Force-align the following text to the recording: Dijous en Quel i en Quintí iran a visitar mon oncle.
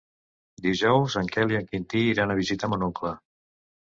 Dijous 0.67 1.17
en 1.21 1.29
Quel 1.37 1.53
i 1.55 1.59
en 1.61 1.67
Quintí 1.67 2.03
iran 2.15 2.33
a 2.33 2.39
visitar 2.43 2.71
mon 2.73 2.87
oncle. 2.89 3.13